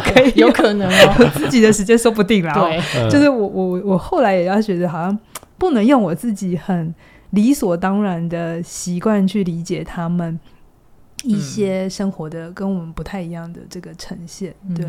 [0.00, 2.52] 可以有可能哦，自己的时间说不定了。
[2.54, 5.18] 对，就是我我我后来也要觉得，好像
[5.58, 6.94] 不能用我自己很。
[7.34, 10.38] 理所当然的习惯去理解他们
[11.24, 14.84] 一些生活的跟我们不太一样的这个呈现，对、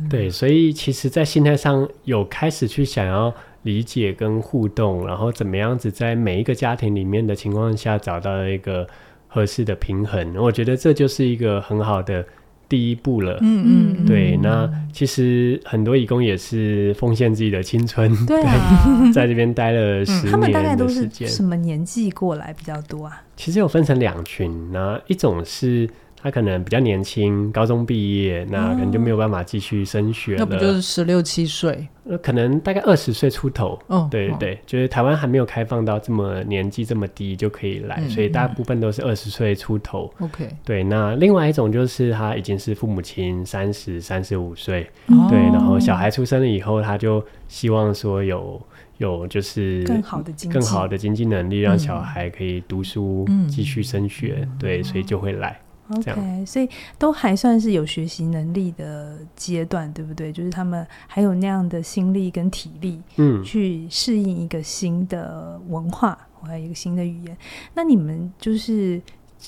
[0.00, 8.86] 嗯、对，所以其实，在心态上有开始去想要理解跟互动，然后怎么样子在每一个家庭里面的情况下找到一个
[9.28, 12.24] 合适的平衡，我觉得这就是一个很好的。
[12.68, 20.30] 第一步了，嗯嗯，对，那其实很多义工也是奉献自己的青春，对啊， 在这边待了十年的时间。
[20.30, 23.22] 他们大概都是什么年纪过来比较多啊？
[23.36, 25.88] 其实有分成两群，那一种是。
[26.24, 30.38] 他可能比较年轻，高中毕业，那可能就没有办法继续升学了。
[30.38, 31.86] 那不就是十六七岁？
[32.02, 33.78] 那可能大概二十岁出头。
[33.88, 40.10] 哦，对对对，就是台湾还没有开放到这么年纪这么低就可以来，所以大部分都是二十岁出头。
[40.20, 40.82] OK，对。
[40.82, 44.90] 那另外一种就是他已经是父母亲，三十三十五岁，
[45.28, 48.58] 对，然后小孩出生了以后，他就希望说有
[48.96, 55.60] 有就是更好的经济更好的经济能力，让小孩可以读书继续升学，对，所以就会来。
[55.96, 60.32] OK，所以都还算是有学习能力的阶段，对不对？
[60.32, 67.36] 就是他们还有那样的心力跟体力，嗯，去适应一个新的文化，还有一个新的语言。
[67.74, 69.00] 那你们就是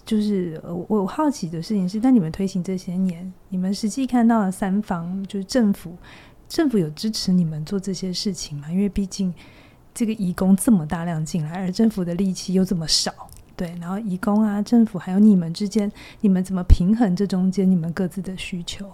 [0.05, 5.97] 就是我我好奇的事情是，那你们推行这些年，你们实际看到了三方，就是政府，
[6.49, 8.71] 政府有支持你们做这些事情吗？
[8.71, 9.33] 因为毕竟
[9.95, 13.13] 这个移工这么大量进来，而政府的力气又这么少。
[13.57, 15.91] 对，然后义工啊，政府还有你们之间，
[16.21, 18.85] 你们怎么平衡这中间你们各自的需求？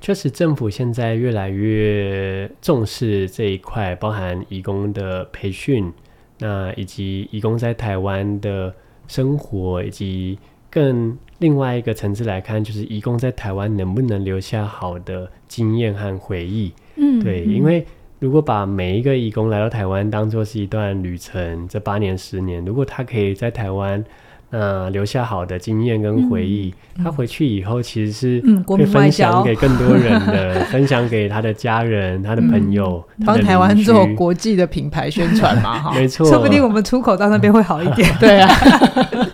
[0.00, 5.90] 确实，政府现在越来越重视这一块，包含义工的培训，
[6.38, 8.74] 那以及义工在台湾的
[9.08, 10.38] 生活，以及
[10.70, 16.70] 更另外一个层次来看，就是义工在台湾能不能留下好的经验和回忆？
[16.96, 17.86] 嗯，对，因为。
[18.20, 24.02] 如果把每一个义工来到台湾当做是一段旅程，这八年十年，如果他可以在台湾，
[24.50, 38.08] 呃，留下好的经验跟回忆，嗯、他回去以后其实是会分享给更多人的，嗯、分享给他的家人、 他的朋友，帮、嗯、台湾做国际的品牌宣传嘛，哈， 没错，说不定我们出口到那边会好一点。
[38.20, 38.48] 对啊，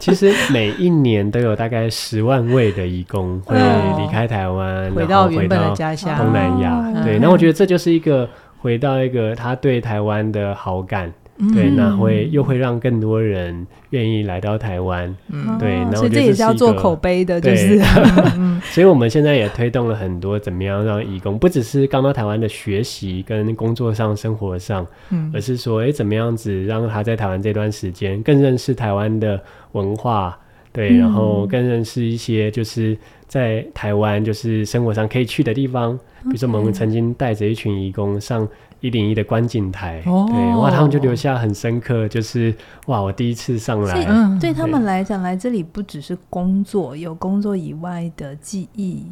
[0.01, 3.57] 其实每一年都有大概十万位的义工会
[3.99, 6.17] 离开台湾，回到原本的家乡。
[6.17, 7.05] 东南亚。
[7.05, 8.27] 对，那我觉得这就是一个。
[8.61, 17.81] 回到一个他对台湾的好感，嗯、对，那会又会让更多人愿意来到台湾，嗯，对，然后所以这也是要做口碑的，就是，
[18.71, 29.41] 所以我们现在也推动了很多怎么样让义工不只是刚到台湾的学习跟工作上、生活上，嗯，而是说，哎，怎么样子让他在台湾这段时间更认识台湾的
[29.73, 30.39] 文化，
[30.73, 38.49] 对，然后更认识一些就是在台湾就是生活上可以去的地方，比如说我们曾经带着一群义工上。
[38.83, 42.55] 一零一的观景台，哦、对，哇，他们就留下很深刻，就是
[42.87, 49.05] 哇，我第一次上来，对他们来讲，来这里不只是工作，有工作以外的记忆、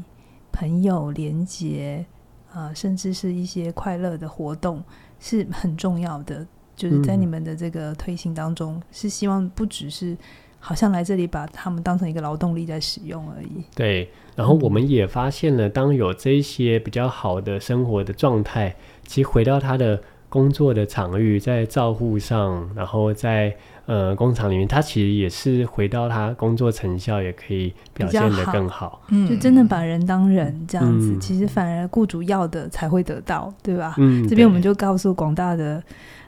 [0.50, 2.02] 朋友连结，
[2.50, 4.82] 啊、呃，甚至是一些快乐的活动
[5.20, 6.46] 是很重要的。
[6.74, 10.16] 就是在你们的这个推行当中，嗯、是希望不只是
[10.60, 13.62] 好像来这里把他们当成一个劳动力在使用而已。
[13.74, 18.74] 对，然后我们也发现了，当有这些比较好的生活的状态。
[19.06, 29.00] 其实回到他的工作的场域，在照护上，然后在呃工厂里面，他其实也是回到他工作成效也可以表现得更好。
[29.08, 33.94] 嗯，就真的把人当人这样子，嗯、其实反而雇主要的才会得到，对吧？
[33.96, 35.82] 嗯，这边我们就告诉广大的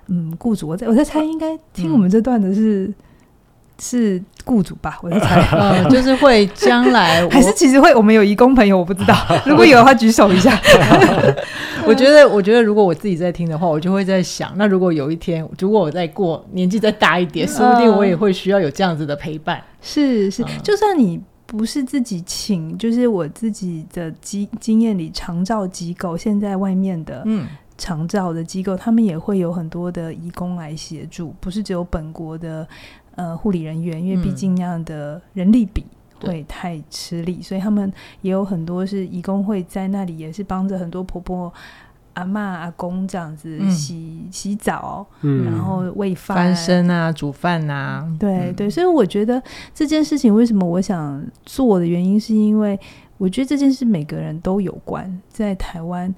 [0.07, 2.87] 嗯雇主，我在我在猜，应该听我们这段的是。
[2.87, 2.95] 嗯
[3.81, 9.17] 是雇主吧，我在猜， 呃， 就是会将来还是其实会，我们有义工朋友，我不知道，
[9.47, 10.61] 如果有的话举手一下。
[11.87, 19.61] 我觉得，我觉得如果我自己在听的话，我就会在想，那如果有一天，如果我再过年纪再大一点，说不定我也会需要有这样子的陪伴。
[19.81, 32.69] 是是，就算你不是自己请，就是我自己的经经验里，长照机构现在外面的嗯长照的机构，他们也会有很多的义工来协助，不是只有本国的。
[33.21, 35.85] 呃，护理人员，因为毕竟那样的人力比
[36.23, 41.53] 会太吃力，嗯、所以他们也有很多是义工会在那里，也是帮着很多婆婆、
[42.15, 48.71] 阿嬷、阿公这样子洗、嗯、洗澡，嗯、然后喂饭、翻身啊、煮饭啊，对、嗯、对。
[48.71, 49.43] 所以我觉得
[49.75, 52.81] 这件事情为什么我想做的原因，是因为
[53.19, 56.15] 我觉得这件事每个人都有关，在台湾。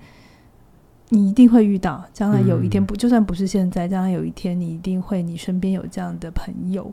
[1.14, 6.90] 你一定会遇到，将来有一天不，就算不是现在，将来有一天，你一定会，你身边有这样的朋友。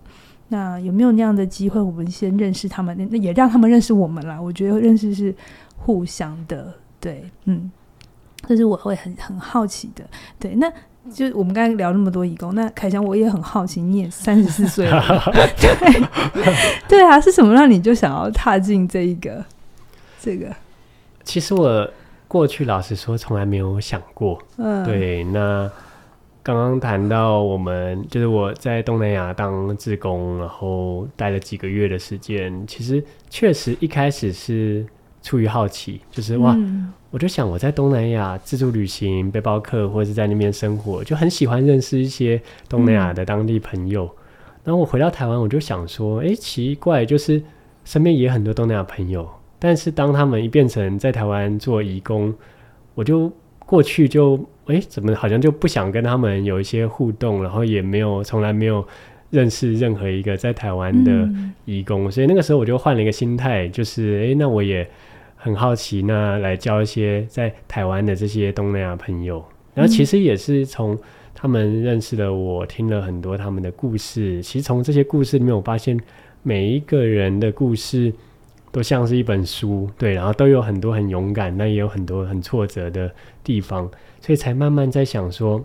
[0.50, 1.80] 那有没有那样的机会？
[1.80, 4.38] 我们先认识他们，那也让他们认识我们啦。
[4.38, 5.34] 我觉得认识是
[5.78, 7.72] 互相的，对，嗯，
[8.46, 10.04] 这是我会很很好奇的。
[10.38, 10.70] 对，那
[11.10, 15.02] 就我们刚才聊那么多义工，那凯翔我也很好奇，你也三十四岁了，
[15.56, 16.04] 对，
[16.90, 19.46] 对啊，是什么让你就想要踏进这一个
[20.20, 20.54] 这个？
[21.24, 21.90] 其实我。
[22.30, 24.40] 过去老实说，从来没有想过。
[24.58, 25.24] 嗯，对。
[25.24, 25.70] 那
[26.44, 32.66] 刚刚谈到我们，就是我在东南亚当志工，然后待了几个月的时间。
[32.68, 34.86] 其实确实一开始是
[35.24, 42.40] 出于好奇，就是哇，嗯、我就想我在东南亚自助旅行、背包客，或者是在那边生活，就很喜欢认识一些
[42.70, 44.04] 东南亚的当地朋友。
[44.64, 47.42] 然后、嗯、我回到台湾，我就想说，哎，奇怪，就是
[47.84, 49.28] 身边也很多东南亚朋友。
[49.62, 52.34] 但是当他们一变成在台湾做义工，
[52.96, 53.30] 我就
[53.66, 58.88] 过去就哎、欸，怎么好像就不想跟他们有一些互动，然后也没有从来没有
[59.30, 61.30] 认识任何一个在台湾的
[61.66, 64.88] 义工，嗯、所以那个时候我就换了一个心态，就是哎、欸，那我也
[65.36, 69.44] 很好奇，那来交一些在台湾的这些东南亚朋友。
[69.76, 70.98] 然后其实也是从
[71.36, 74.42] 他们认识了我，听了很多他们的故事。
[74.42, 76.00] 其实从这些故事里面，我发现
[76.44, 78.14] 每一个人的故事。
[78.72, 83.12] 都像是一本书，对，然后都有很多很勇敢，但也有很多很挫折的
[83.44, 83.90] 地方，
[84.22, 85.64] 所以才慢慢在想说，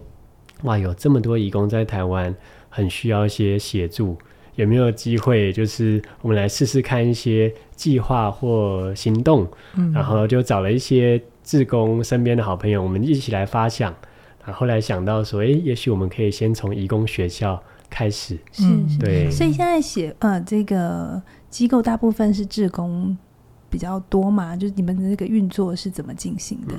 [0.62, 2.34] 哇，有这么多义工在台湾，
[2.70, 4.16] 很需要一些协助，
[4.54, 13.94] 有没有机会，就是我们来试试看一些计划或行动，嗯，然后就找了一些志工身边的好朋友，我们一起来发想，
[14.44, 18.98] 然后后来想到说，诶，也许我们可以先从义工学校开始，嗯，是。
[18.98, 21.22] 对，所以现在写呃这个。
[21.54, 23.16] 机构大部分是志工
[23.70, 24.56] 比较多嘛？
[24.56, 26.74] 就是你们的那个运作是怎么进行的？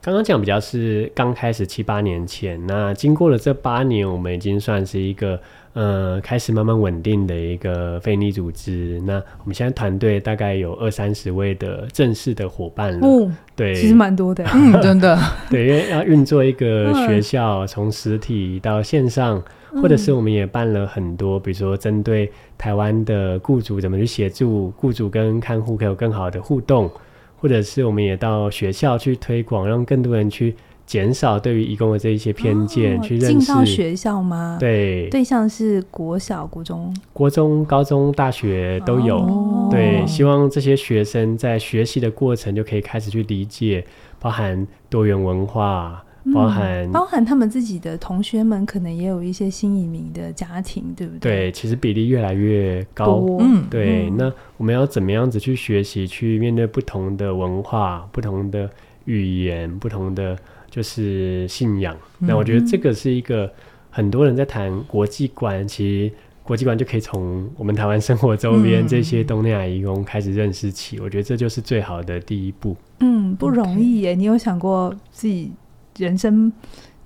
[0.00, 5.38] 刚刚讲比较是刚开始七八年前，那经过了这八年，我们已经算是一个
[5.76, 9.00] 呃开始慢慢稳定的一个非营利组织。
[9.06, 13.06] 那我们现在团队大概有二三十位的正式的伙伴了。
[13.06, 15.16] 嗯，对，其实蛮多的， 嗯，真的。
[15.50, 19.42] 对，因为要运作一个学校，从实体到线上。
[19.82, 26.90] 或者是我们也办了很多，比如说针对台湾的雇主怎么去协助雇主跟看护可以有更好的互动，
[27.36, 33.38] 或者是我们也到学校去推广，让更多人去减少对于移工的这一些偏见，哦、去认识。
[33.38, 34.56] 进到学校吗？
[34.60, 39.18] 对，对象是国小、国中、国中、高中、大学都有。
[39.18, 43.84] 哦、对，希望这些学生在学习的过程就可以开始去理解，
[44.20, 46.02] 包含多元文化。
[46.34, 51.30] 包含、嗯、包含他们自己的同学们，可能也有一些新移民的家庭，对不对？
[51.30, 53.24] 对，其实比例越来越高。
[53.38, 54.10] 嗯，对。
[54.10, 58.68] 那我们要怎么样子去学习，去面对不同的文化、不同的
[59.04, 60.36] 语言、不同的
[60.76, 61.96] 就是信仰？
[62.20, 63.50] 嗯、那我觉得这个是一个
[63.88, 66.14] 很多人在谈国际观，其实。
[66.46, 72.76] 国际观就可以从我们台湾生活周边这些东南亚移工开始认识起，嗯、我觉得这就是最好的第一步。
[73.00, 74.14] 嗯，不容易耶。
[74.14, 75.50] 你有想过自己
[75.98, 76.52] 人生？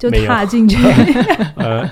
[0.01, 0.79] 就踏进去，
[1.57, 1.87] 呃，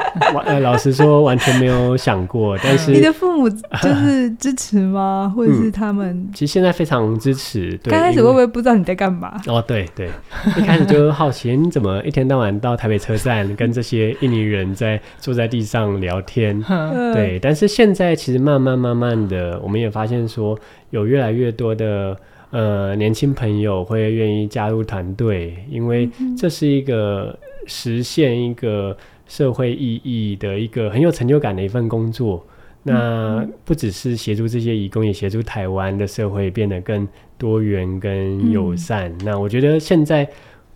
[0.47, 5.31] 呃，老实说完全没有想过，但是 你的父母就是支持吗？
[5.37, 6.09] 或者是他们？
[6.09, 7.79] 嗯、其实现在非常支持。
[7.83, 9.39] 对，刚开始会不会不知道你在干嘛？
[9.47, 10.09] 哦，对对，
[10.57, 16.59] 一开始就好奇你怎么一天到晚到台北车站跟这些印尼人在坐在地上聊天。
[17.13, 22.17] 对，但是现在其实慢慢慢慢的，我们也发现说有越来越多的
[22.53, 27.39] 呃年轻朋友会愿意加入团队，因为这是一个。
[27.69, 28.97] 实现一个
[29.27, 32.45] 社会意义的一个很有成就感的一份工作，
[32.83, 37.07] 那不只是协助这些义工，也协助台湾的社会变得更
[37.37, 39.13] 多元、跟友善。
[39.13, 40.27] 嗯、那我觉得现在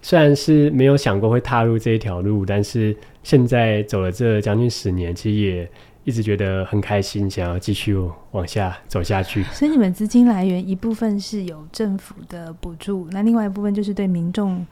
[0.03, 5.71] 虽然是没有想过会踏入这一条路，但是现在走了这将近十年，其实也
[6.05, 7.97] 一直觉得很开心，想要继续
[8.33, 9.43] 往下走下去。
[9.45, 14.67] 所以你们资金来源一部分是有政府的补助，那另外一部分就是对民众。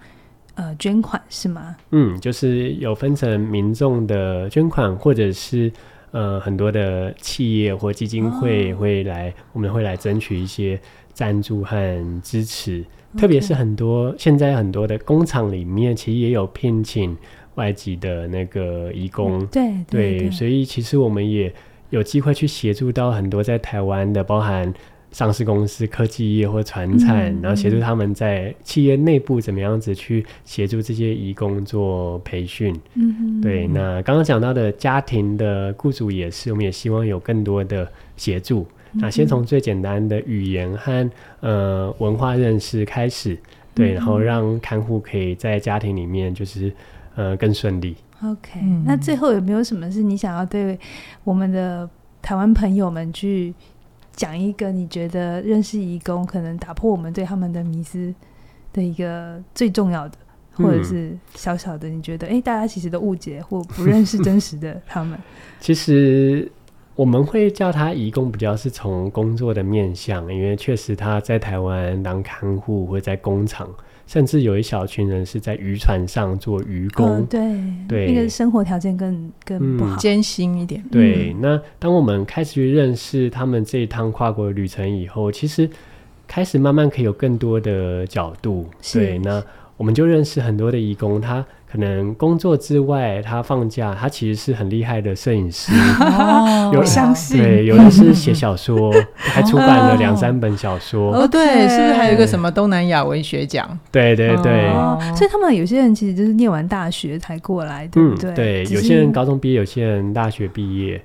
[0.54, 1.76] 呃，捐款是吗？
[1.90, 5.72] 嗯，就是有分成民众的捐款，或者是
[6.10, 10.78] 呃很多的企业或基金会会来，哦、我们会来争取一些
[11.14, 12.84] 赞助和支持。
[13.16, 17.16] 特别是很多现在很多的工厂里面，其实也有聘请
[17.54, 19.40] 外籍的那个义工。
[19.40, 21.52] 嗯、对对，对，对，所以其实我们也
[21.90, 24.72] 有机会去协助到很多在台湾的，包含。
[25.12, 32.72] 上市公司、科技业或传产，嗯、然后协助他们在企业内部怎么样子去协助这些移工做培训。
[32.94, 33.66] 嗯哼，对。
[33.66, 38.64] 那刚刚讲到的家庭的雇主也是，我们也希望有更多的协助。
[38.92, 43.36] 嗯、那先从最简单的语言和呃文化认识开始，
[43.74, 46.72] 对，嗯、然后让看护可以在家庭里面就是
[47.16, 47.96] 呃更顺利。
[48.22, 50.78] OK，、嗯、那最后有没有什么是你想要对
[51.24, 51.88] 我们的
[52.22, 53.52] 台湾朋友们去？
[54.20, 58.14] 讲一个你觉得认识义工可能打破我们对他们的迷思
[58.70, 60.18] 的一个最重要的，
[60.52, 65.18] 或者是小小的，你觉得哎、欸，大家其实都误解或不认识真实的他们。
[65.58, 66.52] 其实
[66.94, 73.66] 我们会叫他义工，比较是从工作的面向，因为确实他在台湾当看护或者在工厂。
[74.10, 77.40] 甚至有一小群人是在渔船上做渔工，哦、对
[77.86, 80.82] 对，那个生活条件更更不好，艰、嗯、辛一点。
[80.90, 85.70] 对，嗯、那当我们开始去认识他们这一趟跨国旅程以后，其实
[86.26, 88.66] 开始慢慢可以有更多的角度。
[88.92, 89.40] 对，那
[89.76, 91.46] 我们就认识很多的义工，他。
[91.70, 95.72] 可能工作之外，他放假，他其实是很厉害的摄影师。
[96.00, 97.40] 哦，有相信。
[97.40, 101.14] 对，有的是写小说， 还出版了两三本小说。
[101.14, 103.78] 哦，对，是不是还有一个什么东南亚文学奖？
[103.92, 104.68] 对对对。
[105.14, 108.34] 所以他们有些人其实就是念完大学才过来，对不对？
[108.34, 111.00] 对，有些人高中毕业，有些人大学毕业，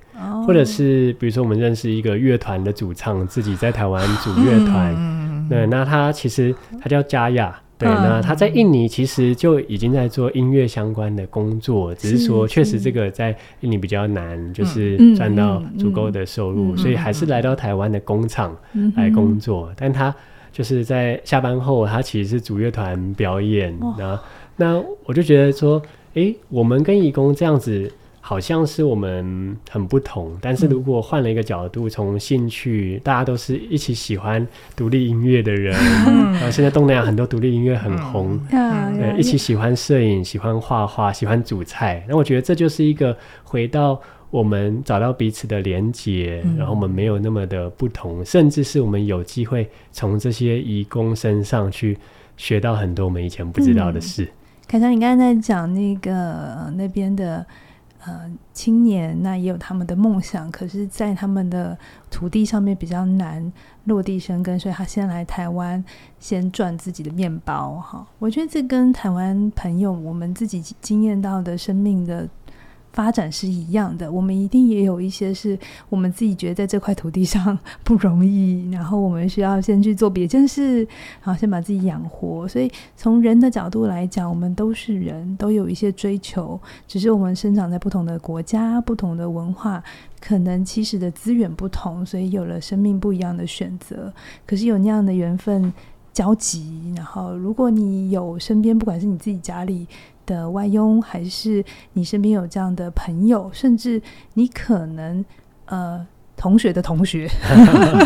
[0.47, 5.47] 或者是比如说我们认识一个乐团的主唱，自己在台湾组乐团。
[5.47, 7.55] 对，那他其实他叫嘉亚。
[7.78, 18.55] 对，那他在印尼其实就已经在做音乐相关的工作，只是说确实这个在印尼比较难，就是赚到足够的收入，所以还是来到台湾的工厂
[18.95, 19.71] 来工作。
[19.76, 20.15] 但他
[20.51, 23.78] 就是在下班后，他其实是主乐团表演。
[23.97, 24.19] 那
[24.55, 25.82] 那我就觉得说，
[26.13, 27.91] 诶，我们跟义工这样子。
[28.28, 34.45] 好像是我们很不同，但是如果换了一个角度，从兴趣，大家都是一起喜欢
[34.76, 35.76] 独立音乐的人，
[36.34, 44.01] 然后现在东南亚很多独立音乐很红，对，一起喜欢摄影、喜欢画画、喜欢煮菜，那我觉得这就是一个回到
[44.32, 51.95] 我们找到彼此的连结，然后我们没有那么的不同，甚至是我们有机会从这些移工身上去
[52.38, 54.28] 学到很多我们以前不知道的事。
[54.67, 57.45] 凯翔，你刚才在讲那个那边的。
[58.06, 61.78] 呃，青年那也有他们的梦想，可是，在他们的
[62.10, 63.51] 土地上面比较难
[63.86, 65.84] 落地生根，所以他先来台湾，
[66.20, 67.76] 先赚自己的面包。
[67.76, 72.30] 哈，我觉得这跟台湾朋友我们自己经验到的生命的。
[72.96, 80.80] 发展是一样的，我们一定也有一些是我们自己觉得在这块土地上不容易，然后我们需要先去做别件事，
[81.22, 82.48] 然后先把自己养活。
[82.48, 89.84] 所以从人的角度来讲，我们都是人，都有一些追求，只是我们生长在不同的国家、不同的文化，
[90.22, 94.14] 可能其实的资源不同，所以有了生命不一样的选择。
[94.48, 95.74] 可是有那样的缘分。
[96.16, 96.93] 交集。
[96.96, 99.86] 然后，如果你有身边，不管是你自己家里
[100.26, 101.63] 的外佣，还是
[101.93, 104.01] 你身边有这样的朋友，甚至
[104.34, 105.23] 你可能
[105.65, 106.05] 呃
[106.36, 107.30] 同学的同学，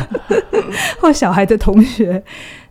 [1.00, 2.24] 或小孩的同学，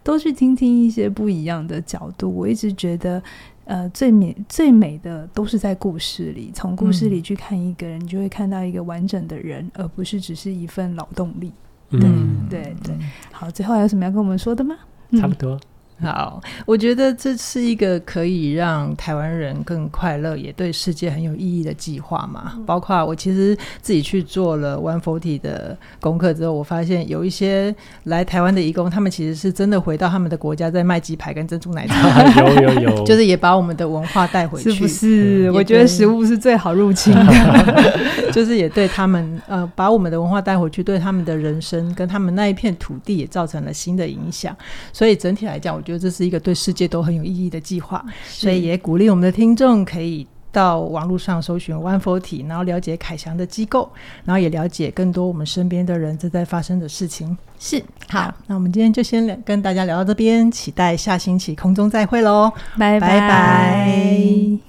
[0.02, 2.34] 都去听听一些不一样的角度。
[2.34, 3.22] 我一直觉得。
[3.68, 11.52] 呃，最美最美的都是在故事里，从故事里去看一个人，嗯、你就会看到一个完整的人，而不是只是一份劳动力。
[11.90, 12.96] 对、嗯、对对，
[13.30, 14.74] 好，最后还有什么要跟我们说的吗？
[15.20, 15.60] 差不多。
[16.00, 22.52] 好，我觉得这是一个可以让台湾人更快乐，也对世界很有意义的计划嘛。
[22.54, 27.74] 嗯、包括我其实自己去做了 One Forty 的功课之后，我发现有一些
[28.04, 35.50] 来台湾的义工，他们其实是真的回到他们的国家，在卖鸡排跟珍珠奶茶，有有有， 就是也把我们的文化带回去，是不是？
[35.50, 44.56] 嗯、我觉得食物是最好入侵的 就是也对他们呃，把我们的文化带回去，对他们的人生跟他们那一片土地也造成了新的影响。
[44.92, 45.82] 所以整体来讲，我。
[45.88, 53.90] 觉得这是一个对世界都很有意义的计划，所以也鼓励我们的听众可以到网络上搜寻 One Forty，然后了解凯翔的机构，
[54.26, 57.34] 然后也了解更多我们身边的人正在发生的事情。
[57.58, 64.67] 是，好，那我们今天就先跟大家聊到这边，期待下星期空中再会喽，拜拜拜。